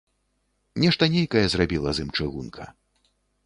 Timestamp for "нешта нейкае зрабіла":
0.83-1.89